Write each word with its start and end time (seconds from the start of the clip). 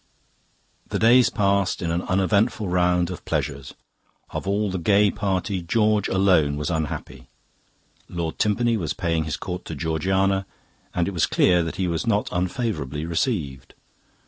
"The 0.89 0.97
days 0.97 1.29
passed 1.29 1.79
in 1.79 1.91
an 1.91 2.01
uneventful 2.01 2.67
round 2.67 3.11
of 3.11 3.23
pleasures. 3.23 3.75
Of 4.31 4.47
all 4.47 4.71
the 4.71 4.79
gay 4.79 5.11
party 5.11 5.61
George 5.61 6.07
alone 6.07 6.55
was 6.57 6.71
unhappy. 6.71 7.29
Lord 8.09 8.39
Timpany 8.39 8.77
was 8.77 8.93
paying 8.93 9.25
his 9.25 9.37
court 9.37 9.63
to 9.65 9.75
Georgiana, 9.75 10.47
and 10.95 11.07
it 11.07 11.11
was 11.11 11.27
clear 11.27 11.61
that 11.61 11.75
he 11.75 11.87
was 11.87 12.07
not 12.07 12.29
unfavourably 12.31 13.05
received. 13.05 13.75